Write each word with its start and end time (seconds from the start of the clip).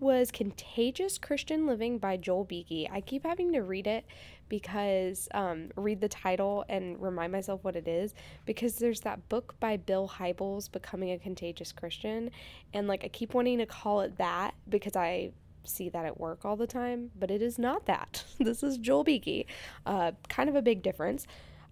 was 0.00 0.30
Contagious 0.30 1.18
Christian 1.18 1.66
Living 1.66 1.98
by 1.98 2.16
Joel 2.16 2.44
Beeke. 2.44 2.88
I 2.90 3.00
keep 3.00 3.24
having 3.24 3.52
to 3.52 3.60
read 3.60 3.86
it 3.86 4.04
because 4.48 5.28
um, 5.32 5.70
read 5.76 6.00
the 6.00 6.08
title 6.08 6.64
and 6.68 7.00
remind 7.00 7.32
myself 7.32 7.62
what 7.62 7.76
it 7.76 7.86
is 7.86 8.14
because 8.46 8.76
there's 8.76 9.00
that 9.02 9.28
book 9.28 9.54
by 9.60 9.76
Bill 9.76 10.08
Hybels, 10.08 10.70
Becoming 10.70 11.12
a 11.12 11.18
Contagious 11.18 11.72
Christian, 11.72 12.30
and 12.72 12.88
like 12.88 13.04
I 13.04 13.08
keep 13.08 13.34
wanting 13.34 13.58
to 13.58 13.66
call 13.66 14.00
it 14.00 14.16
that 14.18 14.54
because 14.68 14.96
I 14.96 15.32
see 15.64 15.88
that 15.90 16.06
at 16.06 16.18
work 16.18 16.44
all 16.44 16.56
the 16.56 16.66
time, 16.66 17.10
but 17.18 17.30
it 17.30 17.42
is 17.42 17.58
not 17.58 17.86
that. 17.86 18.24
this 18.38 18.62
is 18.62 18.78
Joel 18.78 19.04
Beeke. 19.04 19.46
Uh, 19.84 20.12
kind 20.28 20.48
of 20.48 20.54
a 20.54 20.62
big 20.62 20.82
difference. 20.82 21.26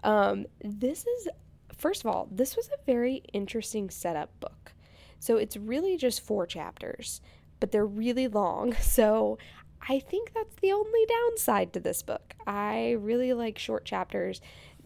Um, 0.04 0.46
this 0.62 1.06
is, 1.06 1.28
first 1.76 2.04
of 2.04 2.10
all, 2.10 2.28
this 2.30 2.56
was 2.56 2.68
a 2.68 2.84
very 2.84 3.22
interesting 3.32 3.90
setup 3.90 4.38
book. 4.40 4.72
So 5.18 5.36
it's 5.38 5.56
really 5.56 5.96
just 5.96 6.20
four 6.20 6.46
chapters, 6.46 7.20
but 7.60 7.70
they're 7.72 7.86
really 7.86 8.28
long. 8.28 8.74
So 8.80 9.38
I 9.88 10.00
think 10.00 10.32
that's 10.34 10.56
the 10.56 10.72
only 10.72 11.06
downside 11.06 11.72
to 11.72 11.80
this 11.80 12.02
book. 12.02 12.34
I 12.46 12.92
really 12.92 13.32
like 13.32 13.58
short 13.58 13.84
chapters. 13.84 14.40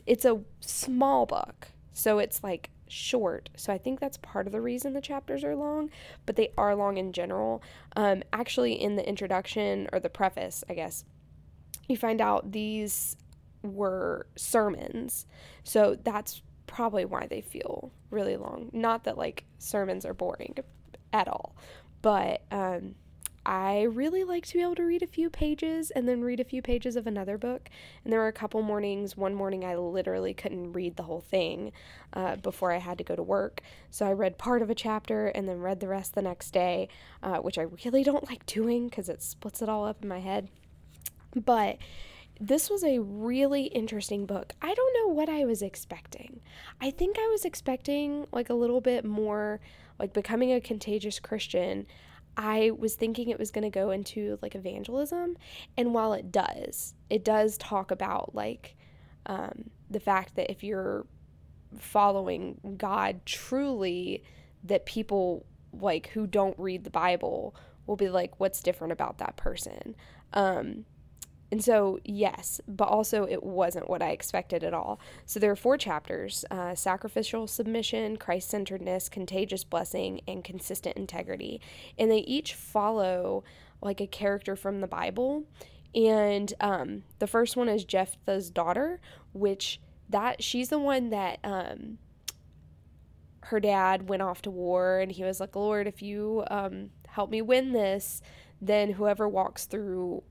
It's 0.07 0.25
a 0.25 0.41
small 0.61 1.27
book, 1.27 1.69
so 1.93 2.19
it's 2.19 2.43
like 2.43 2.71
short. 2.89 3.49
So 3.57 3.73
I 3.73 3.79
think 3.79 4.01
that's 4.01 4.19
part 4.19 4.47
of 4.47 4.53
the 4.53 4.61
reason 4.61 4.93
the 4.93 5.01
chapters 5.01 5.45
are 5.45 5.57
long, 5.57 5.91
but 6.27 6.37
they 6.37 6.53
are 6.59 6.75
long 6.75 6.97
in 6.97 7.13
general. 7.13 7.63
Um, 7.97 8.23
actually, 8.33 8.73
in 8.73 8.97
the 8.97 9.09
introduction 9.09 9.89
or 9.93 10.01
the 10.01 10.11
preface, 10.11 10.65
I 10.69 10.75
guess, 10.75 11.05
you 11.89 11.97
find 11.97 12.21
out 12.21 12.53
these 12.53 13.17
were 13.63 14.27
sermons. 14.37 15.27
So 15.65 15.97
that's 16.03 16.43
probably 16.67 17.05
why 17.05 17.27
they 17.27 17.41
feel 17.41 17.91
really 18.11 18.37
long. 18.37 18.71
Not 18.73 19.05
that 19.05 19.19
like 19.19 19.45
sermons 19.59 20.05
are 20.05 20.15
boring 20.15 20.57
at 21.13 21.29
all, 21.29 21.57
but 22.03 22.43
um, 22.51 22.95
I 23.45 23.83
really 23.83 24.23
like 24.23 24.47
to 24.47 24.55
be 24.55 24.63
able 24.63 24.75
to 24.75 24.85
read 24.85 25.03
a 25.03 25.07
few 25.07 25.31
pages 25.31 25.91
and 25.91 26.07
then 26.07 26.21
read 26.21 26.41
a 26.41 26.45
few 26.45 26.61
pages 26.61 26.95
of 26.95 27.07
another 27.07 27.39
book. 27.39 27.71
And 28.05 28.13
there 28.13 28.21
were 28.21 28.29
a 28.29 28.33
couple 28.33 28.61
mornings, 28.61 29.17
one 29.17 29.35
morning 29.35 29.65
I 29.65 29.77
literally 29.77 30.35
couldn't 30.35 30.73
read 30.73 30.97
the 30.97 31.05
whole 31.05 31.23
thing 31.23 31.73
uh, 32.13 32.37
before 32.37 32.71
I 32.71 32.79
had 32.79 32.99
to 32.99 33.05
go 33.05 33.17
to 33.17 33.23
work. 33.23 33.63
So 33.91 34.07
I 34.07 34.13
read 34.13 34.37
part 34.37 34.61
of 34.61 34.69
a 34.69 34.75
chapter 34.75 35.29
and 35.29 35.49
then 35.49 35.61
read 35.61 35.81
the 35.81 35.89
rest 35.89 36.15
the 36.15 36.23
next 36.23 36.51
day, 36.51 36.89
uh, 37.23 37.39
which 37.39 37.57
I 37.57 37.67
really 37.85 38.05
don't 38.05 38.29
like 38.29 38.45
doing 38.45 38.89
because 38.89 39.09
it 39.09 39.23
splits 39.23 39.63
it 39.63 39.69
all 39.69 39.87
up 39.87 40.03
in 40.03 40.09
my 40.09 40.21
head. 40.21 40.49
But 41.35 41.79
this 42.41 42.71
was 42.71 42.83
a 42.83 42.99
really 43.01 43.65
interesting 43.65 44.25
book. 44.25 44.55
I 44.63 44.73
don't 44.73 44.95
know 44.95 45.13
what 45.13 45.29
I 45.29 45.45
was 45.45 45.61
expecting. 45.61 46.41
I 46.81 46.91
think 46.91 47.19
I 47.19 47.29
was 47.29 47.45
expecting 47.45 48.27
like 48.33 48.49
a 48.49 48.55
little 48.55 48.81
bit 48.81 49.05
more 49.05 49.61
like 49.99 50.15
becoming 50.15 50.51
a 50.53 50.61
contagious 50.61 51.21
Christian. 51.21 51.87
I 52.39 52.71
was 52.71 52.95
thinking 52.95 53.29
it 53.29 53.39
was 53.39 53.51
going 53.51 53.65
to 53.65 53.71
go 53.71 53.91
into 53.91 54.39
like 54.41 54.55
evangelism. 54.55 55.37
And 55.77 55.93
while 55.93 56.15
it 56.15 56.33
does, 56.33 56.95
it 57.11 57.25
does 57.25 57.59
talk 57.59 57.91
about 57.91 58.35
like 58.35 58.75
um, 59.27 59.69
the 59.91 60.01
fact 60.01 60.37
that 60.37 60.51
if 60.51 60.65
you're 60.65 61.05
following 61.79 62.77
God 62.79 63.21
truly, 63.27 64.25
that 64.65 64.87
people 64.87 65.45
like 65.79 66.09
who 66.09 66.27
don't 66.27 66.59
read 66.59 66.85
the 66.85 66.91
Bible 66.91 67.55
will 67.87 67.97
be 67.97 68.09
like, 68.09 68.41
what's 68.41 68.63
different 68.63 68.93
about 68.93 69.19
that 69.19 69.37
person? 69.37 69.95
Um, 70.33 70.87
and 71.53 71.63
so, 71.63 71.99
yes, 72.05 72.61
but 72.69 72.89
also 72.89 73.25
it 73.25 73.43
wasn't 73.43 73.91
what 73.91 74.03
I 74.03 74.11
expected 74.11 74.63
at 74.63 74.73
all. 74.73 75.01
So 75.27 75.41
there 75.41 75.51
are 75.51 75.57
four 75.57 75.77
chapters 75.77 76.45
uh, 76.51 76.75
sacrificial 76.75 77.47
submission, 77.47 78.17
Christ 78.19 78.51
centeredness, 78.51 79.09
contagious 79.09 79.65
blessing, 79.65 80.21
and 80.29 80.45
consistent 80.45 80.97
integrity. 80.97 81.61
And 81.99 82.11
they 82.11 82.19
each 82.19 82.55
follow 82.55 83.43
like 83.83 84.01
a 84.01 84.07
character 84.07 84.55
from 84.55 84.81
the 84.81 84.87
Bible. 84.87 85.45
And 85.95 86.53
um, 86.61 87.03
the 87.19 87.27
first 87.27 87.57
one 87.57 87.69
is 87.69 87.85
Jephthah's 87.85 88.51
daughter, 88.51 89.01
which 89.33 89.81
that 90.09 90.43
she's 90.43 90.69
the 90.69 90.79
one 90.79 91.11
that 91.11 91.41
um, 91.43 91.99
her 93.45 93.59
dad 93.59 94.09
went 94.09 94.23
off 94.23 94.43
to 94.43 94.51
war 94.51 95.01
and 95.01 95.11
he 95.11 95.25
was 95.25 95.41
like, 95.41 95.57
Lord, 95.57 95.89
if 95.89 96.01
you 96.01 96.45
um, 96.49 96.91
help 97.09 97.31
me 97.31 97.43
win 97.43 97.73
this, 97.73 98.23
then 98.61 98.93
whoever 98.93 99.29
walks 99.29 99.67
through 99.67 100.23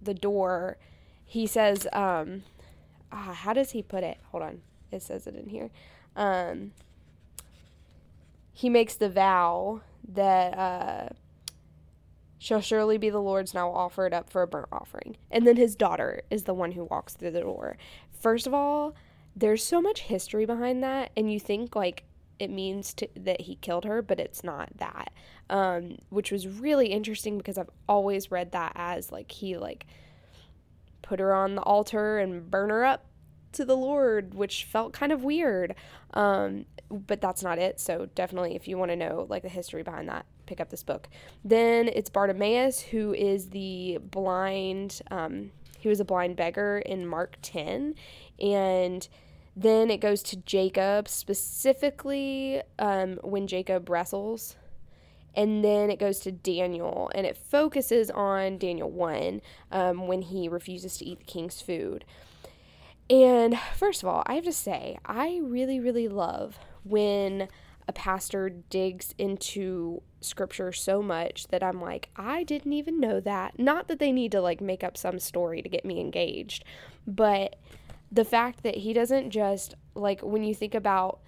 the 0.00 0.14
door, 0.14 0.76
he 1.24 1.46
says, 1.46 1.86
um, 1.92 2.42
ah, 3.12 3.32
how 3.32 3.52
does 3.52 3.72
he 3.72 3.82
put 3.82 4.02
it? 4.02 4.18
Hold 4.30 4.42
on. 4.42 4.62
It 4.90 5.02
says 5.02 5.26
it 5.26 5.34
in 5.34 5.48
here. 5.48 5.70
Um, 6.16 6.72
he 8.52 8.68
makes 8.68 8.94
the 8.94 9.08
vow 9.08 9.82
that 10.06 10.58
uh, 10.58 11.08
shall 12.38 12.60
surely 12.60 12.98
be 12.98 13.10
the 13.10 13.20
Lord's 13.20 13.54
now 13.54 13.70
offered 13.70 14.12
up 14.12 14.30
for 14.30 14.42
a 14.42 14.46
burnt 14.46 14.68
offering. 14.72 15.16
And 15.30 15.46
then 15.46 15.56
his 15.56 15.76
daughter 15.76 16.22
is 16.30 16.44
the 16.44 16.54
one 16.54 16.72
who 16.72 16.84
walks 16.84 17.14
through 17.14 17.30
the 17.30 17.40
door. 17.40 17.76
First 18.10 18.46
of 18.46 18.54
all, 18.54 18.94
there's 19.36 19.62
so 19.62 19.80
much 19.80 20.02
history 20.02 20.44
behind 20.44 20.82
that, 20.82 21.10
and 21.16 21.32
you 21.32 21.38
think 21.38 21.76
like 21.76 22.04
it 22.40 22.50
means 22.50 22.94
to, 22.94 23.08
that 23.14 23.42
he 23.42 23.56
killed 23.56 23.84
her, 23.84 24.02
but 24.02 24.18
it's 24.18 24.42
not 24.42 24.70
that. 24.78 25.12
Um, 25.48 25.98
which 26.08 26.32
was 26.32 26.48
really 26.48 26.86
interesting 26.86 27.38
because 27.38 27.58
I've 27.58 27.70
always 27.88 28.30
read 28.30 28.52
that 28.52 28.72
as 28.74 29.12
like 29.12 29.30
he 29.30 29.56
like 29.56 29.86
put 31.02 31.20
her 31.20 31.34
on 31.34 31.54
the 31.54 31.62
altar 31.62 32.18
and 32.18 32.50
burn 32.50 32.70
her 32.70 32.84
up 32.84 33.04
to 33.52 33.64
the 33.64 33.76
Lord, 33.76 34.34
which 34.34 34.64
felt 34.64 34.92
kind 34.92 35.12
of 35.12 35.24
weird. 35.24 35.74
Um, 36.14 36.66
but 36.88 37.20
that's 37.20 37.42
not 37.42 37.58
it. 37.58 37.80
So 37.80 38.08
definitely, 38.14 38.54
if 38.56 38.66
you 38.66 38.78
want 38.78 38.90
to 38.90 38.96
know 38.96 39.26
like 39.28 39.42
the 39.42 39.48
history 39.48 39.82
behind 39.82 40.08
that, 40.08 40.24
pick 40.46 40.60
up 40.60 40.70
this 40.70 40.82
book. 40.82 41.08
Then 41.44 41.88
it's 41.88 42.10
Bartimaeus, 42.10 42.80
who 42.80 43.12
is 43.12 43.50
the 43.50 43.98
blind. 44.02 45.02
Um, 45.10 45.50
he 45.78 45.88
was 45.88 46.00
a 46.00 46.04
blind 46.04 46.36
beggar 46.36 46.78
in 46.78 47.06
Mark 47.06 47.38
ten, 47.42 47.94
and 48.40 49.08
then 49.56 49.90
it 49.90 50.00
goes 50.00 50.22
to 50.24 50.36
Jacob, 50.36 51.08
specifically 51.08 52.62
um, 52.78 53.18
when 53.22 53.46
Jacob 53.46 53.88
wrestles. 53.88 54.56
And 55.34 55.64
then 55.64 55.90
it 55.90 56.00
goes 56.00 56.18
to 56.20 56.32
Daniel, 56.32 57.10
and 57.14 57.24
it 57.24 57.36
focuses 57.36 58.10
on 58.10 58.58
Daniel 58.58 58.90
1 58.90 59.40
um, 59.70 60.08
when 60.08 60.22
he 60.22 60.48
refuses 60.48 60.96
to 60.98 61.04
eat 61.04 61.20
the 61.20 61.24
king's 61.24 61.62
food. 61.62 62.04
And 63.08 63.58
first 63.76 64.02
of 64.02 64.08
all, 64.08 64.24
I 64.26 64.34
have 64.34 64.44
to 64.44 64.52
say, 64.52 64.98
I 65.04 65.40
really, 65.42 65.78
really 65.78 66.08
love 66.08 66.58
when 66.84 67.48
a 67.88 67.92
pastor 67.92 68.48
digs 68.48 69.14
into 69.18 70.02
scripture 70.20 70.70
so 70.70 71.02
much 71.02 71.48
that 71.48 71.62
I'm 71.62 71.80
like, 71.80 72.08
I 72.14 72.44
didn't 72.44 72.72
even 72.72 73.00
know 73.00 73.18
that. 73.20 73.58
Not 73.58 73.88
that 73.88 73.98
they 73.98 74.12
need 74.12 74.30
to 74.32 74.40
like 74.40 74.60
make 74.60 74.84
up 74.84 74.96
some 74.96 75.18
story 75.18 75.60
to 75.60 75.68
get 75.68 75.84
me 75.84 76.00
engaged, 76.00 76.64
but 77.04 77.56
the 78.12 78.24
fact 78.24 78.62
that 78.62 78.76
he 78.76 78.92
doesn't 78.92 79.30
just 79.30 79.74
like 79.94 80.20
when 80.20 80.42
you 80.42 80.54
think 80.54 80.74
about 80.74 81.20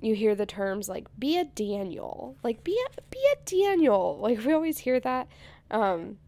you 0.00 0.14
hear 0.14 0.34
the 0.34 0.46
terms 0.46 0.88
like 0.88 1.06
be 1.18 1.38
a 1.38 1.44
Daniel, 1.44 2.36
like 2.42 2.62
be 2.64 2.78
a 2.86 3.02
be 3.10 3.20
a 3.32 3.36
Daniel. 3.44 4.18
Like 4.22 4.44
we 4.44 4.52
always 4.52 4.78
hear 4.78 5.00
that. 5.00 5.28
Um 5.70 6.18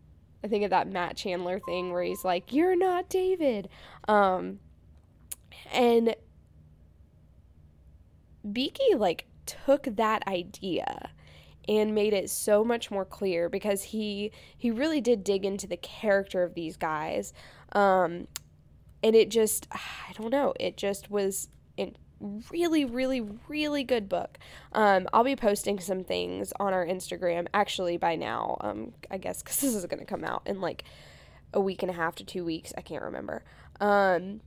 I 0.43 0.49
think 0.49 0.65
of 0.65 0.71
that 0.71 0.89
Matt 0.89 1.17
Chandler 1.17 1.59
thing 1.61 1.93
where 1.93 2.03
he's 2.03 2.25
like, 2.25 2.53
You're 2.53 2.77
not 2.77 3.09
David. 3.09 3.69
Um 4.07 4.61
and 5.73 6.15
Beeke 8.51 8.97
like 8.97 9.27
took 9.47 9.85
that 9.97 10.27
idea 10.27 11.11
and 11.69 11.95
made 11.95 12.15
it 12.15 12.31
so 12.31 12.65
much 12.65 12.91
more 12.91 13.05
clear 13.05 13.49
because 13.49 13.83
he 13.83 14.33
he 14.57 14.71
really 14.71 15.01
did 15.01 15.23
dig 15.23 15.45
into 15.45 15.67
the 15.67 15.77
character 15.77 16.43
of 16.43 16.55
these 16.55 16.77
guys 16.77 17.33
um 17.73 18.27
and 19.03 19.15
it 19.15 19.29
just 19.29 19.67
i 19.73 20.13
don't 20.15 20.31
know 20.31 20.53
it 20.59 20.77
just 20.77 21.11
was 21.11 21.49
a 21.79 21.93
really 22.51 22.85
really 22.85 23.21
really 23.49 23.85
good 23.85 24.09
book. 24.09 24.39
Um, 24.73 25.09
i'll 25.13 25.25
be 25.25 25.37
posting 25.37 25.79
some 25.81 26.05
things 26.05 26.53
on 26.59 26.73
our 26.73 26.85
instagram 26.85 27.47
actually 27.55 27.97
by 27.97 28.17
now 28.17 28.57
um, 28.61 28.93
i 29.11 29.19
guess 29.19 29.43
because 29.43 29.57
this 29.61 29.75
is 29.75 29.87
going 29.87 30.01
to 30.01 30.07
come 30.07 30.25
out 30.25 30.43
in 30.47 30.61
like 30.61 30.85
a 31.55 31.61
week 31.61 31.83
and 31.83 31.91
a 31.91 31.95
half 31.95 32.15
to 32.17 32.25
two 32.25 32.45
weeks 32.45 32.73
i 32.77 32.81
can't 32.81 33.03
remember. 33.03 33.45
Um, 33.81 34.41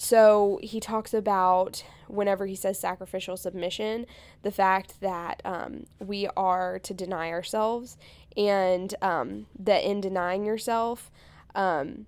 so 0.00 0.58
he 0.62 0.80
talks 0.80 1.12
about 1.12 1.84
whenever 2.08 2.46
he 2.46 2.54
says 2.54 2.80
sacrificial 2.80 3.36
submission 3.36 4.06
the 4.40 4.50
fact 4.50 5.00
that 5.02 5.42
um, 5.44 5.84
we 5.98 6.26
are 6.38 6.78
to 6.78 6.94
deny 6.94 7.28
ourselves 7.28 7.98
and 8.34 8.94
um, 9.02 9.46
that 9.58 9.84
in 9.84 10.00
denying 10.00 10.46
yourself 10.46 11.10
um, 11.54 12.06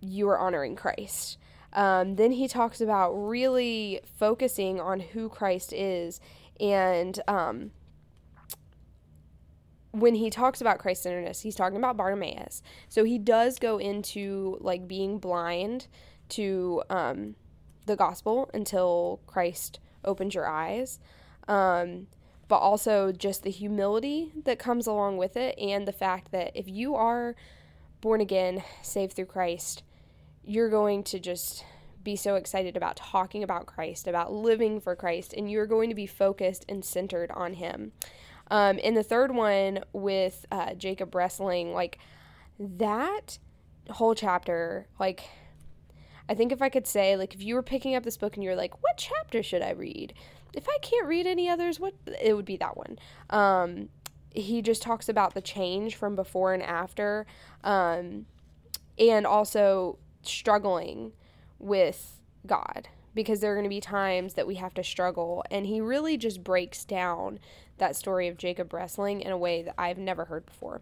you 0.00 0.28
are 0.28 0.38
honoring 0.38 0.76
Christ. 0.76 1.38
Um, 1.72 2.16
then 2.16 2.32
he 2.32 2.48
talks 2.48 2.80
about 2.80 3.12
really 3.12 4.00
focusing 4.16 4.80
on 4.80 5.00
who 5.00 5.28
Christ 5.28 5.72
is. 5.72 6.20
And 6.58 7.20
um, 7.28 7.70
when 9.92 10.14
he 10.14 10.30
talks 10.30 10.60
about 10.60 10.78
Christ 10.78 11.02
centeredness, 11.02 11.42
he's 11.42 11.54
talking 11.54 11.78
about 11.78 11.96
Bartimaeus. 11.96 12.62
So 12.88 13.04
he 13.04 13.18
does 13.18 13.58
go 13.58 13.78
into 13.78 14.58
like 14.60 14.88
being 14.88 15.18
blind 15.18 15.86
to 16.30 16.82
um, 16.90 17.36
the 17.86 17.96
gospel 17.96 18.50
until 18.52 19.20
Christ 19.26 19.78
opens 20.04 20.34
your 20.34 20.48
eyes. 20.48 20.98
Um, 21.46 22.06
but 22.50 22.58
also 22.58 23.12
just 23.12 23.44
the 23.44 23.50
humility 23.50 24.32
that 24.44 24.58
comes 24.58 24.88
along 24.88 25.16
with 25.16 25.36
it, 25.36 25.56
and 25.56 25.86
the 25.86 25.92
fact 25.92 26.32
that 26.32 26.50
if 26.52 26.66
you 26.66 26.96
are 26.96 27.36
born 28.00 28.20
again, 28.20 28.64
saved 28.82 29.12
through 29.12 29.26
Christ, 29.26 29.84
you're 30.44 30.70
going 30.70 31.02
to 31.04 31.20
just 31.20 31.64
be 32.02 32.16
so 32.16 32.34
excited 32.34 32.76
about 32.76 32.96
talking 32.96 33.42
about 33.42 33.66
Christ, 33.66 34.06
about 34.06 34.32
living 34.32 34.80
for 34.80 34.96
Christ, 34.96 35.34
and 35.34 35.50
you're 35.50 35.66
going 35.66 35.90
to 35.90 35.94
be 35.94 36.06
focused 36.06 36.64
and 36.68 36.84
centered 36.84 37.30
on 37.32 37.54
Him. 37.54 37.92
Um, 38.50 38.78
in 38.78 38.94
the 38.94 39.02
third 39.02 39.34
one 39.34 39.80
with 39.92 40.46
uh, 40.50 40.74
Jacob 40.74 41.14
wrestling, 41.14 41.72
like 41.72 41.98
that 42.58 43.38
whole 43.90 44.14
chapter, 44.14 44.86
like 44.98 45.24
I 46.30 46.34
think 46.34 46.52
if 46.52 46.62
I 46.62 46.68
could 46.68 46.86
say, 46.86 47.16
like, 47.16 47.34
if 47.34 47.42
you 47.42 47.56
were 47.56 47.62
picking 47.62 47.96
up 47.96 48.04
this 48.04 48.16
book 48.16 48.36
and 48.36 48.44
you're 48.44 48.54
like, 48.54 48.80
what 48.82 48.96
chapter 48.96 49.42
should 49.42 49.62
I 49.62 49.70
read? 49.70 50.14
If 50.54 50.68
I 50.68 50.78
can't 50.80 51.08
read 51.08 51.26
any 51.26 51.48
others, 51.48 51.80
what 51.80 51.94
it 52.22 52.34
would 52.34 52.44
be 52.44 52.56
that 52.58 52.76
one. 52.76 52.98
Um, 53.30 53.88
he 54.32 54.62
just 54.62 54.80
talks 54.80 55.08
about 55.08 55.34
the 55.34 55.40
change 55.40 55.96
from 55.96 56.14
before 56.14 56.54
and 56.54 56.62
after, 56.62 57.26
um, 57.64 58.26
and 58.96 59.26
also 59.26 59.98
struggling 60.22 61.12
with 61.58 62.20
God 62.46 62.88
because 63.14 63.40
there 63.40 63.52
are 63.52 63.54
going 63.54 63.64
to 63.64 63.70
be 63.70 63.80
times 63.80 64.34
that 64.34 64.46
we 64.46 64.54
have 64.56 64.74
to 64.74 64.84
struggle. 64.84 65.44
And 65.50 65.66
he 65.66 65.80
really 65.80 66.16
just 66.16 66.44
breaks 66.44 66.84
down 66.84 67.40
that 67.80 67.96
story 67.96 68.28
of 68.28 68.38
Jacob 68.38 68.72
wrestling 68.72 69.20
in 69.20 69.32
a 69.32 69.36
way 69.36 69.62
that 69.62 69.74
I've 69.76 69.98
never 69.98 70.26
heard 70.26 70.46
before. 70.46 70.80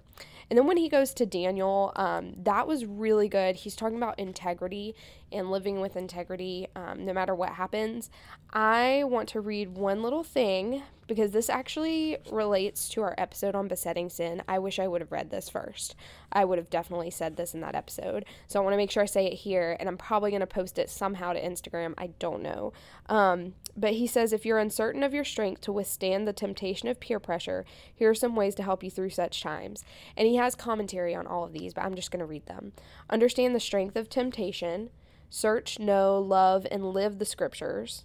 And 0.51 0.59
then 0.59 0.67
when 0.67 0.77
he 0.77 0.89
goes 0.89 1.13
to 1.15 1.27
Daniel, 1.27 1.93
um, 1.97 2.35
that 2.43 2.67
was 2.67 2.85
really 2.85 3.29
good. 3.29 3.57
He's 3.57 3.77
talking 3.77 3.97
about 3.97 4.19
integrity 4.19 4.95
and 5.31 5.51
living 5.51 5.81
with 5.81 5.97
integrity 5.97 6.69
um, 6.75 7.05
no 7.05 7.13
matter 7.13 7.35
what 7.35 7.51
happens. 7.51 8.11
I 8.53 9.05
want 9.05 9.29
to 9.31 9.41
read 9.41 9.77
one 9.77 10.03
little 10.03 10.25
thing 10.25 10.83
because 11.07 11.33
this 11.33 11.51
actually 11.51 12.19
relates 12.31 12.89
to 12.91 13.03
our 13.03 13.15
episode 13.19 13.55
on 13.55 13.67
besetting 13.67 14.11
sin. 14.11 14.43
I 14.47 14.59
wish 14.59 14.79
I 14.79 14.87
would 14.87 15.01
have 15.01 15.11
read 15.11 15.31
this 15.31 15.49
first. 15.49 15.97
I 16.31 16.45
would 16.45 16.59
have 16.59 16.71
definitely 16.71 17.11
said 17.11 17.37
this 17.37 17.55
in 17.55 17.61
that 17.61 17.75
episode. 17.75 18.25
So 18.47 18.61
I 18.61 18.63
want 18.63 18.75
to 18.75 18.79
make 18.79 18.91
sure 18.91 19.03
I 19.03 19.07
say 19.07 19.27
it 19.27 19.35
here, 19.35 19.77
and 19.81 19.89
I'm 19.89 19.97
probably 19.97 20.31
going 20.31 20.41
to 20.41 20.47
post 20.47 20.79
it 20.79 20.91
somehow 20.91 21.33
to 21.33 21.43
Instagram. 21.43 21.95
I 21.97 22.09
don't 22.19 22.43
know. 22.43 22.73
Um, 23.09 23.55
but 23.77 23.95
he 23.95 24.07
says 24.07 24.33
if 24.33 24.45
you're 24.45 24.59
uncertain 24.59 25.03
of 25.03 25.15
your 25.15 25.25
strength 25.25 25.63
to 25.63 25.73
withstand 25.73 26.29
the 26.29 26.33
temptation 26.33 26.88
of 26.89 27.01
peer 27.01 27.21
pressure, 27.21 27.65
here 27.95 28.11
are 28.11 28.15
some 28.15 28.37
ways 28.37 28.55
to 28.57 28.63
help 28.63 28.83
you 28.83 28.91
through 28.91 29.11
such 29.11 29.43
times. 29.43 29.85
And 30.17 30.27
he 30.27 30.37
has 30.37 30.55
commentary 30.55 31.15
on 31.15 31.27
all 31.27 31.45
of 31.45 31.53
these, 31.53 31.75
but 31.75 31.85
I'm 31.85 31.95
just 31.95 32.11
going 32.11 32.21
to 32.21 32.27
read 32.27 32.47
them. 32.47 32.73
Understand 33.11 33.55
the 33.55 33.61
strength 33.61 33.97
of 33.97 34.09
temptation. 34.09 34.91
Search, 35.31 35.79
know, 35.79 36.19
love, 36.19 36.67
and 36.71 36.93
live 36.93 37.19
the 37.19 37.25
scriptures. 37.25 38.05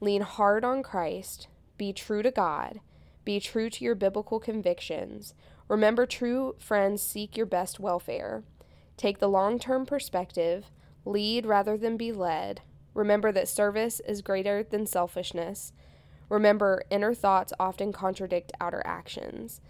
Lean 0.00 0.22
hard 0.22 0.64
on 0.64 0.82
Christ. 0.82 1.48
Be 1.76 1.92
true 1.92 2.22
to 2.22 2.30
God. 2.30 2.80
Be 3.24 3.38
true 3.38 3.70
to 3.70 3.84
your 3.84 3.94
biblical 3.94 4.40
convictions. 4.40 5.34
Remember, 5.68 6.06
true 6.06 6.56
friends 6.58 7.02
seek 7.02 7.36
your 7.36 7.46
best 7.46 7.78
welfare. 7.78 8.42
Take 8.96 9.18
the 9.18 9.28
long 9.28 9.58
term 9.58 9.86
perspective. 9.86 10.66
Lead 11.04 11.46
rather 11.46 11.76
than 11.76 11.96
be 11.96 12.12
led. 12.12 12.62
Remember 12.94 13.32
that 13.32 13.48
service 13.48 14.00
is 14.00 14.22
greater 14.22 14.62
than 14.62 14.86
selfishness. 14.86 15.72
Remember, 16.32 16.82
inner 16.88 17.12
thoughts 17.12 17.52
often 17.60 17.92
contradict 17.92 18.52
outer 18.58 18.80
actions. 18.86 19.60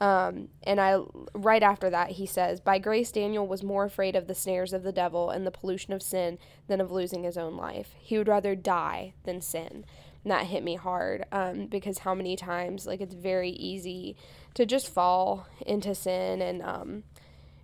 Um, 0.00 0.50
and 0.62 0.80
I, 0.80 1.00
right 1.34 1.64
after 1.64 1.90
that, 1.90 2.12
he 2.12 2.26
says, 2.26 2.60
By 2.60 2.78
grace, 2.78 3.10
Daniel 3.10 3.44
was 3.44 3.64
more 3.64 3.84
afraid 3.84 4.14
of 4.14 4.28
the 4.28 4.34
snares 4.36 4.72
of 4.72 4.84
the 4.84 4.92
devil 4.92 5.30
and 5.30 5.44
the 5.44 5.50
pollution 5.50 5.92
of 5.92 6.00
sin 6.00 6.38
than 6.68 6.80
of 6.80 6.92
losing 6.92 7.24
his 7.24 7.36
own 7.36 7.56
life. 7.56 7.96
He 7.98 8.16
would 8.18 8.28
rather 8.28 8.54
die 8.54 9.14
than 9.24 9.40
sin. 9.40 9.84
And 10.22 10.30
that 10.30 10.46
hit 10.46 10.62
me 10.62 10.76
hard 10.76 11.24
um, 11.32 11.66
because 11.66 11.98
how 11.98 12.14
many 12.14 12.36
times, 12.36 12.86
like, 12.86 13.00
it's 13.00 13.14
very 13.14 13.50
easy 13.50 14.14
to 14.54 14.64
just 14.64 14.88
fall 14.88 15.48
into 15.66 15.92
sin 15.92 16.40
and 16.40 16.62
um, 16.62 17.02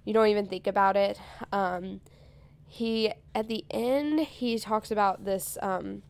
you 0.04 0.12
don't 0.12 0.26
even 0.26 0.46
think 0.46 0.66
about 0.66 0.96
it. 0.96 1.20
Um, 1.52 2.00
he, 2.66 3.12
at 3.36 3.46
the 3.46 3.64
end, 3.70 4.18
he 4.18 4.58
talks 4.58 4.90
about 4.90 5.24
this 5.24 5.56
um, 5.62 6.02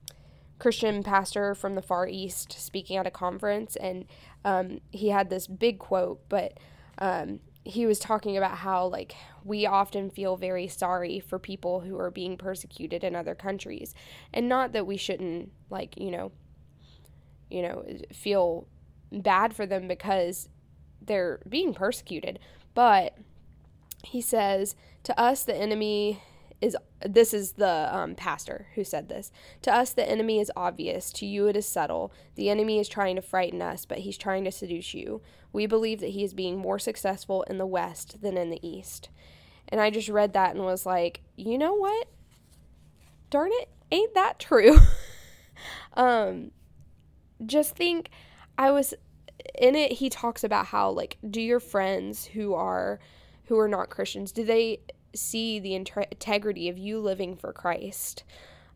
Christian 0.59 1.03
pastor 1.03 1.55
from 1.55 1.75
the 1.75 1.83
Far 1.83 2.09
East 2.09 2.53
speaking 2.53 2.97
at 2.97 3.07
a 3.07 3.11
conference, 3.11 3.77
and 3.77 4.07
um, 4.45 4.81
he 4.91 5.11
had 5.11 5.31
this 5.31 5.47
big 5.47 5.79
quote, 5.79 6.21
but 6.29 6.59
um, 6.99 7.41
he 7.65 7.87
was 7.87 7.99
talking 7.99 8.37
about 8.37 8.59
how 8.59 8.87
like 8.87 9.15
we 9.45 9.67
often 9.67 10.11
feel 10.11 10.37
very 10.37 10.67
sorry 10.67 11.21
for 11.21 11.39
people 11.39 11.81
who 11.81 11.99
are 11.99 12.11
being 12.11 12.37
persecuted 12.37 13.05
in 13.05 13.15
other 13.15 13.35
countries, 13.35 13.95
and 14.33 14.49
not 14.49 14.73
that 14.73 14.87
we 14.87 14.97
shouldn't 14.97 15.53
like 15.71 15.97
you 15.97 16.11
know, 16.11 16.33
you 17.51 17.63
know, 17.63 17.85
feel 18.13 18.67
bad 19.13 19.55
for 19.55 19.65
them 19.65 19.87
because 19.87 20.49
they're 21.01 21.41
being 21.49 21.73
persecuted, 21.73 22.39
but 22.75 23.17
he 24.05 24.21
says 24.21 24.75
to 25.03 25.19
us 25.19 25.45
the 25.45 25.57
enemy 25.57 26.23
is 26.61 26.77
this 27.07 27.33
is 27.33 27.53
the 27.53 27.95
um, 27.95 28.15
pastor 28.15 28.67
who 28.75 28.85
said 28.85 29.09
this. 29.09 29.31
To 29.63 29.75
us, 29.75 29.93
the 29.93 30.09
enemy 30.09 30.41
is 30.41 30.51
obvious. 30.57 31.13
To 31.13 31.27
you, 31.27 31.47
it 31.47 31.57
is 31.57 31.67
subtle. 31.67 32.13
The 32.35 32.51
enemy 32.51 32.79
is 32.79 32.89
trying 32.89 33.17
to 33.17 33.23
frighten 33.23 33.63
us, 33.63 33.85
but 33.85 33.99
he's 33.99 34.19
trying 34.19 34.45
to 34.45 34.53
seduce 34.53 34.95
you. 34.95 35.21
We 35.53 35.67
believe 35.67 36.01
that 36.01 36.11
he 36.11 36.25
is 36.25 36.35
being 36.35 36.59
more 36.59 36.79
successful 36.79 37.43
in 37.45 37.59
the 37.59 37.67
West 37.67 38.21
than 38.21 38.37
in 38.37 38.51
the 38.51 38.67
East. 38.67 39.11
And 39.69 39.81
I 39.81 39.91
just 39.91 40.09
read 40.09 40.33
that 40.33 40.55
and 40.55 40.65
was 40.65 40.87
like, 40.87 41.21
you 41.37 41.59
know 41.59 41.75
what? 41.75 42.09
Darn 43.31 43.51
it, 43.53 43.69
ain't 43.93 44.15
that 44.15 44.39
true? 44.39 44.79
um, 45.95 46.51
just 47.45 47.77
think, 47.77 48.11
I 48.57 48.71
was 48.73 48.95
in 49.57 49.77
it. 49.77 49.93
He 49.93 50.11
talks 50.11 50.43
about 50.43 50.67
how 50.67 50.91
like, 50.91 51.19
do 51.31 51.41
your 51.41 51.61
friends 51.61 52.25
who 52.25 52.55
are 52.55 52.99
who 53.45 53.59
are 53.59 53.69
not 53.69 53.89
Christians, 53.89 54.31
do 54.31 54.45
they 54.45 54.81
see 55.19 55.59
the 55.59 55.75
integrity 55.75 56.69
of 56.69 56.79
you 56.79 57.01
living 57.01 57.37
for 57.37 57.53
Christ 57.53 58.25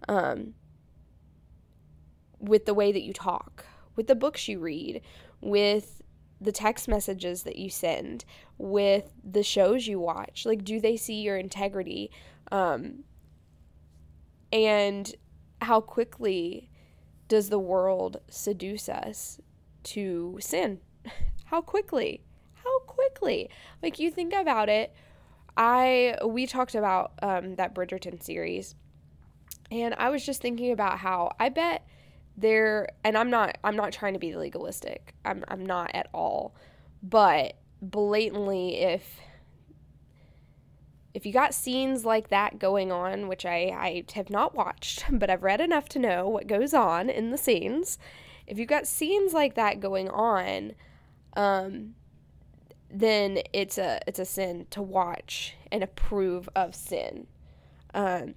um, 0.08 0.54
with 2.38 2.66
the 2.66 2.74
way 2.74 2.92
that 2.92 3.02
you 3.02 3.12
talk, 3.12 3.64
with 3.96 4.06
the 4.06 4.14
books 4.14 4.48
you 4.48 4.58
read, 4.58 5.00
with 5.40 6.02
the 6.40 6.52
text 6.52 6.88
messages 6.88 7.44
that 7.44 7.56
you 7.56 7.70
send, 7.70 8.24
with 8.58 9.12
the 9.22 9.42
shows 9.42 9.86
you 9.86 10.00
watch. 10.00 10.44
Like, 10.44 10.64
do 10.64 10.80
they 10.80 10.96
see 10.96 11.22
your 11.22 11.36
integrity? 11.36 12.10
Um, 12.50 13.04
and 14.52 15.14
how 15.60 15.80
quickly 15.80 16.68
does 17.28 17.48
the 17.48 17.58
world 17.58 18.18
seduce 18.28 18.88
us 18.88 19.40
to 19.84 20.36
sin? 20.40 20.80
How 21.44 21.60
quickly? 21.60 22.22
How 22.54 22.78
quickly? 22.80 23.50
Like, 23.82 23.98
you 23.98 24.10
think 24.10 24.32
about 24.32 24.68
it 24.70 24.94
I 25.56 26.16
we 26.24 26.46
talked 26.46 26.74
about 26.74 27.12
um, 27.22 27.56
that 27.56 27.74
Bridgerton 27.74 28.22
series, 28.22 28.74
and 29.70 29.94
I 29.94 30.10
was 30.10 30.24
just 30.24 30.40
thinking 30.40 30.72
about 30.72 30.98
how 30.98 31.32
I 31.38 31.48
bet 31.48 31.86
there, 32.36 32.88
and 33.04 33.16
I'm 33.16 33.30
not 33.30 33.58
I'm 33.62 33.76
not 33.76 33.92
trying 33.92 34.14
to 34.14 34.18
be 34.18 34.34
legalistic. 34.34 35.14
I'm 35.24 35.44
I'm 35.48 35.64
not 35.64 35.90
at 35.94 36.08
all, 36.12 36.54
but 37.02 37.54
blatantly 37.80 38.76
if 38.76 39.20
if 41.14 41.26
you 41.26 41.32
got 41.32 41.52
scenes 41.52 42.04
like 42.04 42.28
that 42.28 42.58
going 42.58 42.90
on, 42.90 43.28
which 43.28 43.44
I, 43.44 43.74
I 43.76 44.04
have 44.14 44.30
not 44.30 44.54
watched, 44.54 45.04
but 45.10 45.30
I've 45.30 45.42
read 45.42 45.60
enough 45.60 45.88
to 45.90 45.98
know 45.98 46.28
what 46.28 46.46
goes 46.46 46.72
on 46.72 47.10
in 47.10 47.30
the 47.30 47.38
scenes, 47.38 47.98
if 48.46 48.58
you've 48.58 48.68
got 48.68 48.86
scenes 48.86 49.32
like 49.32 49.54
that 49.54 49.80
going 49.80 50.08
on, 50.08 50.72
um, 51.34 51.94
then 52.92 53.38
it's 53.54 53.78
a 53.78 54.00
it's 54.06 54.18
a 54.18 54.24
sin 54.24 54.66
to 54.70 54.82
watch 54.82 55.56
and 55.72 55.82
approve 55.82 56.48
of 56.54 56.74
sin. 56.74 57.26
Um, 57.94 58.34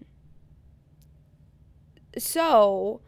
so 2.17 3.01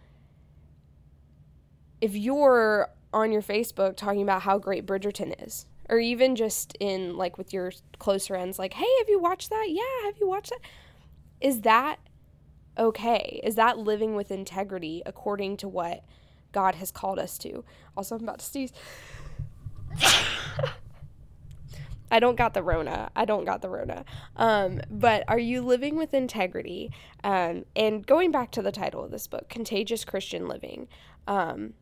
if 2.02 2.16
you're 2.16 2.90
on 3.14 3.32
your 3.32 3.42
Facebook 3.42 3.96
talking 3.96 4.22
about 4.22 4.42
how 4.42 4.58
great 4.58 4.86
Bridgerton 4.86 5.34
is, 5.46 5.66
or 5.90 6.00
even 6.00 6.36
just 6.36 6.76
in 6.82 7.16
like 7.16 7.38
with 7.38 7.54
your 7.54 7.72
close 7.98 8.28
friends, 8.28 8.60
like, 8.60 8.74
hey, 8.74 8.88
have 9.00 9.08
you 9.08 9.20
watched 9.20 9.50
that? 9.50 9.68
Yeah, 9.70 10.06
have 10.06 10.18
you 10.20 10.28
watched 10.28 10.50
that? 10.50 10.60
Is 11.40 11.62
that 11.62 12.00
okay? 12.78 13.40
Is 13.44 13.56
that 13.56 13.78
living 13.78 14.16
with 14.16 14.32
integrity 14.32 15.02
according 15.06 15.56
to 15.58 15.70
what 15.70 16.04
God 16.52 16.76
has 16.76 16.92
called 16.92 17.20
us 17.20 17.38
to? 17.40 17.64
Also, 17.96 18.16
I'm 18.16 18.24
about 18.24 18.40
to 18.40 18.46
sneeze. 18.46 18.74
I 22.10 22.20
don't 22.20 22.36
got 22.36 22.54
the 22.54 22.64
Rona. 22.64 23.10
I 23.16 23.26
don't 23.26 23.46
got 23.46 23.62
the 23.62 23.70
Rona. 23.70 24.06
Um, 24.36 24.82
but 24.90 25.24
are 25.28 25.40
you 25.40 25.62
living 25.62 25.98
with 25.98 26.14
integrity? 26.14 26.92
Um, 27.24 27.66
and 27.76 28.06
going 28.06 28.32
back 28.32 28.52
to 28.52 28.62
the 28.62 28.72
title 28.72 29.04
of 29.04 29.12
this 29.12 29.28
book, 29.28 29.50
Contagious 29.50 30.06
Christian 30.06 30.48
Living, 30.48 30.88
um, 31.28 31.74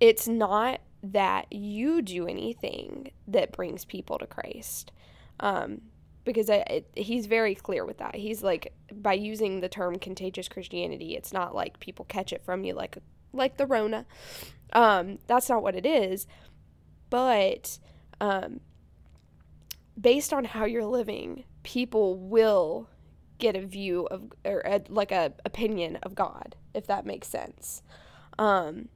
it's 0.00 0.26
not 0.26 0.80
that 1.02 1.52
you 1.52 2.02
do 2.02 2.26
anything 2.26 3.10
that 3.28 3.52
brings 3.52 3.84
people 3.84 4.18
to 4.18 4.26
Christ. 4.26 4.92
Um, 5.40 5.82
because 6.24 6.50
I, 6.50 6.56
it, 6.56 6.90
he's 6.94 7.26
very 7.26 7.54
clear 7.54 7.84
with 7.84 7.98
that. 7.98 8.14
He's 8.14 8.42
like, 8.42 8.72
by 8.92 9.14
using 9.14 9.60
the 9.60 9.68
term 9.68 9.98
contagious 9.98 10.48
Christianity, 10.48 11.16
it's 11.16 11.32
not 11.32 11.54
like 11.54 11.80
people 11.80 12.04
catch 12.06 12.32
it 12.32 12.42
from 12.42 12.64
you 12.64 12.74
like 12.74 12.98
like 13.32 13.56
the 13.56 13.66
Rona. 13.66 14.06
Um, 14.72 15.18
that's 15.26 15.48
not 15.48 15.62
what 15.62 15.76
it 15.76 15.86
is. 15.86 16.26
But 17.08 17.78
um, 18.20 18.60
based 20.00 20.32
on 20.32 20.44
how 20.44 20.64
you're 20.64 20.84
living, 20.84 21.44
people 21.62 22.16
will 22.16 22.88
get 23.38 23.56
a 23.56 23.66
view 23.66 24.06
of 24.06 24.32
or 24.44 24.60
a, 24.60 24.82
like 24.88 25.12
a 25.12 25.32
opinion 25.44 25.96
of 26.02 26.14
God, 26.14 26.56
if 26.74 26.86
that 26.86 27.06
makes 27.06 27.28
sense. 27.28 27.82
Um, 28.38 28.88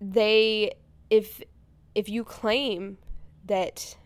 they 0.00 0.74
if 1.10 1.42
if 1.94 2.08
you 2.08 2.24
claim 2.24 2.98
that 3.46 3.96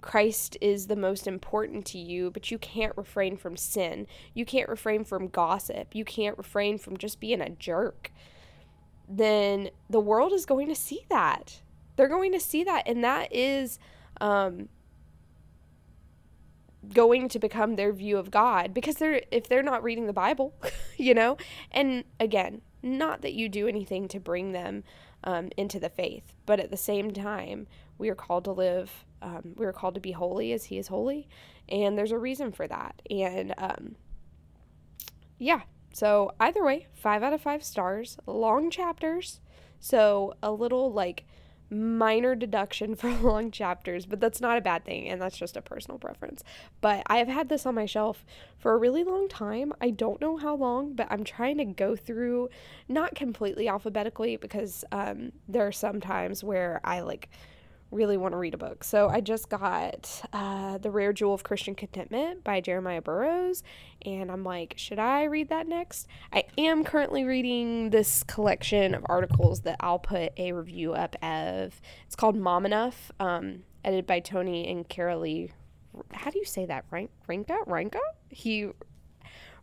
Christ 0.00 0.56
is 0.60 0.86
the 0.86 0.96
most 0.96 1.26
important 1.26 1.86
to 1.86 1.98
you, 1.98 2.30
but 2.30 2.50
you 2.50 2.58
can't 2.58 2.96
refrain 2.96 3.36
from 3.36 3.56
sin. 3.56 4.06
You 4.34 4.44
can't 4.44 4.68
refrain 4.68 5.02
from 5.02 5.28
gossip. 5.28 5.94
You 5.94 6.04
can't 6.04 6.36
refrain 6.36 6.78
from 6.78 6.98
just 6.98 7.20
being 7.20 7.40
a 7.40 7.48
jerk. 7.48 8.12
Then 9.08 9.70
the 9.88 10.00
world 10.00 10.32
is 10.32 10.44
going 10.44 10.68
to 10.68 10.74
see 10.74 11.06
that. 11.08 11.62
They're 11.96 12.08
going 12.08 12.32
to 12.32 12.40
see 12.40 12.64
that. 12.64 12.86
And 12.86 13.02
that 13.02 13.34
is 13.34 13.78
um, 14.20 14.68
going 16.92 17.28
to 17.28 17.38
become 17.38 17.76
their 17.76 17.92
view 17.92 18.18
of 18.18 18.30
God 18.30 18.74
because 18.74 18.96
they're 18.96 19.22
if 19.30 19.48
they're 19.48 19.62
not 19.62 19.82
reading 19.82 20.06
the 20.06 20.12
Bible, 20.12 20.54
you 20.96 21.14
know. 21.14 21.36
And 21.70 22.04
again, 22.20 22.62
not 22.82 23.22
that 23.22 23.34
you 23.34 23.48
do 23.48 23.66
anything 23.66 24.08
to 24.08 24.20
bring 24.20 24.52
them 24.52 24.84
um, 25.22 25.50
into 25.56 25.80
the 25.80 25.88
faith, 25.88 26.34
but 26.46 26.60
at 26.60 26.70
the 26.70 26.76
same 26.76 27.12
time, 27.12 27.66
we 27.98 28.08
are 28.08 28.14
called 28.14 28.44
to 28.44 28.52
live. 28.52 29.04
Um, 29.22 29.54
we 29.56 29.64
are 29.64 29.72
called 29.72 29.94
to 29.94 30.00
be 30.00 30.12
holy 30.12 30.52
as 30.52 30.64
He 30.64 30.78
is 30.78 30.88
holy, 30.88 31.28
and 31.68 31.96
there's 31.96 32.12
a 32.12 32.18
reason 32.18 32.52
for 32.52 32.66
that. 32.68 33.00
And 33.10 33.54
um, 33.56 33.96
yeah, 35.38 35.62
so 35.92 36.32
either 36.40 36.64
way, 36.64 36.88
five 36.92 37.22
out 37.22 37.32
of 37.32 37.40
five 37.40 37.64
stars. 37.64 38.18
Long 38.26 38.70
chapters, 38.70 39.40
so 39.80 40.34
a 40.42 40.52
little 40.52 40.92
like 40.92 41.24
minor 41.74 42.34
deduction 42.34 42.94
for 42.96 43.10
long 43.10 43.50
chapters, 43.50 44.06
but 44.06 44.20
that's 44.20 44.40
not 44.40 44.58
a 44.58 44.60
bad 44.60 44.84
thing, 44.84 45.08
and 45.08 45.20
that's 45.20 45.36
just 45.36 45.56
a 45.56 45.62
personal 45.62 45.98
preference. 45.98 46.42
But 46.80 47.02
I 47.06 47.18
have 47.18 47.28
had 47.28 47.48
this 47.48 47.66
on 47.66 47.74
my 47.74 47.86
shelf 47.86 48.24
for 48.58 48.72
a 48.72 48.78
really 48.78 49.04
long 49.04 49.28
time. 49.28 49.72
I 49.80 49.90
don't 49.90 50.20
know 50.20 50.36
how 50.36 50.54
long, 50.54 50.94
but 50.94 51.06
I'm 51.10 51.24
trying 51.24 51.58
to 51.58 51.64
go 51.64 51.96
through, 51.96 52.48
not 52.88 53.14
completely 53.14 53.68
alphabetically, 53.68 54.36
because 54.36 54.84
um, 54.92 55.32
there 55.48 55.66
are 55.66 55.72
some 55.72 56.00
times 56.00 56.42
where 56.42 56.80
I 56.84 57.00
like 57.00 57.28
really 57.90 58.16
want 58.16 58.32
to 58.32 58.38
read 58.38 58.54
a 58.54 58.58
book. 58.58 58.84
So 58.84 59.08
I 59.08 59.20
just 59.20 59.48
got 59.48 60.22
uh, 60.32 60.78
The 60.78 60.90
Rare 60.90 61.12
Jewel 61.12 61.34
of 61.34 61.44
Christian 61.44 61.74
Contentment 61.74 62.42
by 62.42 62.60
Jeremiah 62.60 63.00
Burroughs, 63.00 63.62
and 64.04 64.30
I'm 64.30 64.44
like, 64.44 64.74
should 64.76 64.98
I 64.98 65.24
read 65.24 65.48
that 65.48 65.68
next? 65.68 66.06
I 66.32 66.44
am 66.58 66.84
currently 66.84 67.24
reading 67.24 67.90
this 67.90 68.22
collection 68.24 68.94
of 68.94 69.06
articles 69.08 69.60
that 69.60 69.76
I'll 69.80 69.98
put 69.98 70.32
a 70.36 70.52
review 70.52 70.92
up 70.92 71.16
of. 71.22 71.80
It's 72.06 72.16
called 72.16 72.36
Mom 72.36 72.66
Enough, 72.66 73.12
um, 73.20 73.64
edited 73.84 74.06
by 74.06 74.20
Tony 74.20 74.68
and 74.68 74.88
Carolee. 74.88 75.50
How 76.12 76.30
do 76.30 76.38
you 76.38 76.44
say 76.44 76.66
that? 76.66 76.84
Rank, 76.90 77.10
Ranka? 77.28 77.56
Ranka? 77.66 78.00
He 78.28 78.70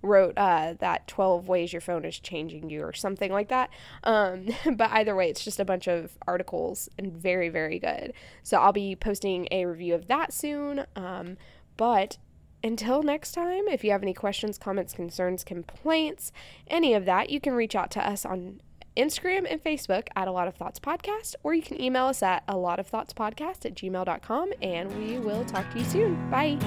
wrote 0.01 0.37
uh, 0.37 0.75
that 0.79 1.07
12 1.07 1.47
ways 1.47 1.73
your 1.73 1.81
phone 1.81 2.05
is 2.05 2.19
changing 2.19 2.69
you 2.69 2.83
or 2.83 2.93
something 2.93 3.31
like 3.31 3.49
that. 3.49 3.69
Um, 4.03 4.47
but 4.75 4.91
either 4.91 5.15
way, 5.15 5.29
it's 5.29 5.43
just 5.43 5.59
a 5.59 5.65
bunch 5.65 5.87
of 5.87 6.17
articles 6.27 6.89
and 6.97 7.11
very, 7.11 7.49
very 7.49 7.79
good. 7.79 8.13
So 8.43 8.59
I'll 8.59 8.73
be 8.73 8.95
posting 8.95 9.47
a 9.51 9.65
review 9.65 9.95
of 9.95 10.07
that 10.07 10.33
soon. 10.33 10.85
Um, 10.95 11.37
but 11.77 12.17
until 12.63 13.01
next 13.03 13.31
time, 13.31 13.67
if 13.67 13.83
you 13.83 13.91
have 13.91 14.03
any 14.03 14.13
questions, 14.13 14.57
comments, 14.57 14.93
concerns, 14.93 15.43
complaints, 15.43 16.31
any 16.67 16.93
of 16.93 17.05
that, 17.05 17.29
you 17.29 17.39
can 17.39 17.53
reach 17.53 17.75
out 17.75 17.91
to 17.91 18.07
us 18.07 18.25
on 18.25 18.61
Instagram 18.95 19.47
and 19.49 19.63
Facebook 19.63 20.07
at 20.15 20.27
a 20.27 20.31
lot 20.31 20.47
of 20.47 20.55
thoughts 20.55 20.79
podcast, 20.79 21.35
or 21.43 21.53
you 21.53 21.61
can 21.61 21.81
email 21.81 22.05
us 22.05 22.21
at 22.21 22.43
a 22.47 22.57
lot 22.57 22.79
of 22.79 22.87
thoughts 22.87 23.13
podcast 23.13 23.65
at 23.65 23.75
gmail.com 23.75 24.51
and 24.61 24.95
we 24.97 25.17
will 25.17 25.45
talk 25.45 25.69
to 25.71 25.79
you 25.79 25.85
soon. 25.85 26.29
Bye. 26.29 26.57